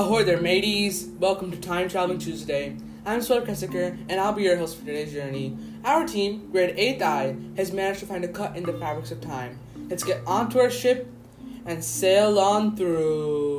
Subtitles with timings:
[0.00, 1.08] Ahoy there, mateys!
[1.18, 2.76] Welcome to Time Traveling Tuesday.
[3.06, 5.56] I'm Swell Kessiker, and I'll be your host for today's journey.
[5.84, 9.20] Our team, grade 8th I, has managed to find a cut in the fabrics of
[9.20, 9.58] time.
[9.88, 11.10] Let's get onto our ship
[11.64, 13.49] and sail on through.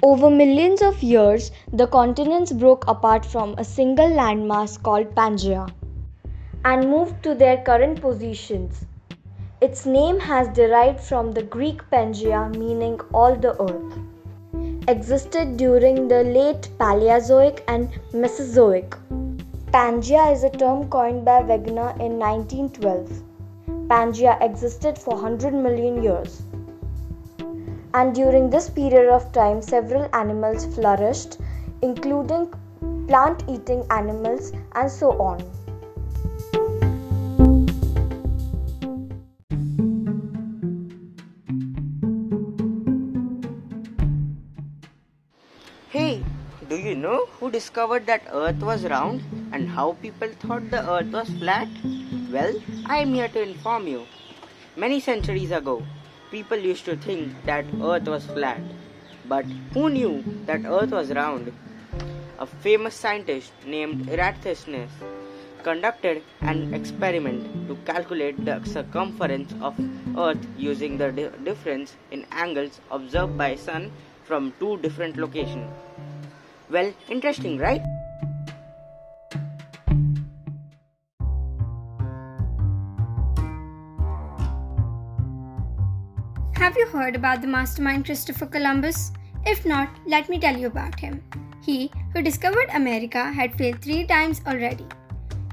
[0.00, 5.68] Over millions of years, the continents broke apart from a single landmass called Pangaea
[6.64, 8.84] and moved to their current positions.
[9.60, 13.98] Its name has derived from the Greek Pangaea, meaning all the earth.
[14.86, 18.96] Existed during the late Paleozoic and Mesozoic.
[19.72, 23.22] Pangaea is a term coined by Wegener in 1912.
[23.88, 26.42] Pangaea existed for 100 million years
[27.94, 31.38] and during this period of time several animals flourished
[31.82, 32.52] including
[33.08, 35.40] plant eating animals and so on
[45.90, 46.22] Hey,
[46.68, 49.22] do you know who discovered that Earth was round
[49.52, 51.66] and how people thought the Earth was flat?
[52.30, 54.04] Well, I am here to inform you.
[54.76, 55.82] Many centuries ago,
[56.30, 58.60] people used to think that Earth was flat.
[59.26, 61.52] But who knew that Earth was round?
[62.38, 64.90] A famous scientist named Eratosthenes
[65.62, 69.74] conducted an experiment to calculate the circumference of
[70.16, 73.90] Earth using the di- difference in angles observed by sun
[74.24, 75.70] from two different locations.
[76.70, 77.82] Well, interesting, right?
[86.58, 89.12] Have you heard about the mastermind Christopher Columbus?
[89.46, 91.22] If not, let me tell you about him.
[91.64, 94.84] He, who discovered America, had failed three times already.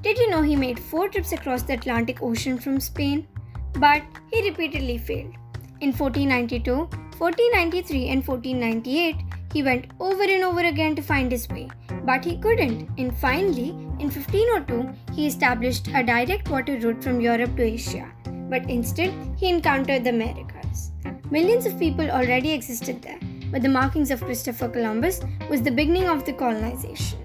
[0.01, 3.27] Did you know he made four trips across the Atlantic Ocean from Spain?
[3.73, 4.01] But
[4.33, 5.35] he repeatedly failed.
[5.79, 9.15] In 1492, 1493, and 1498,
[9.53, 11.69] he went over and over again to find his way,
[12.03, 12.89] but he couldn't.
[12.97, 13.69] And finally,
[13.99, 18.11] in 1502, he established a direct water route from Europe to Asia,
[18.49, 20.54] but instead, he encountered the Americas.
[21.31, 23.19] Millions of people already existed there,
[23.51, 27.17] but the markings of Christopher Columbus was the beginning of the colonization.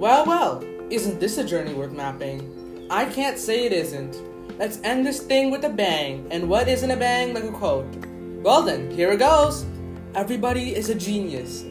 [0.00, 2.86] Well, well, isn't this a journey worth mapping?
[2.88, 4.16] I can't say it isn't.
[4.58, 7.94] Let's end this thing with a bang, and what isn't a bang like a quote?
[8.42, 9.66] Well then, here it goes.
[10.14, 11.66] Everybody is a genius.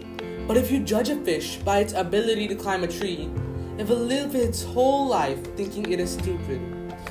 [0.48, 3.28] But if you judge a fish by its ability to climb a tree,
[3.78, 6.62] it will live its whole life thinking it is stupid.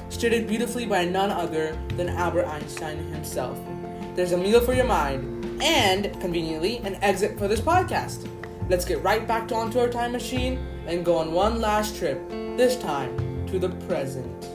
[0.09, 3.59] Stated beautifully by none other than Albert Einstein himself.
[4.15, 8.29] There's a meal for your mind, and, conveniently, an exit for this podcast.
[8.69, 12.77] Let's get right back onto our time machine and go on one last trip, this
[12.77, 14.49] time to the present.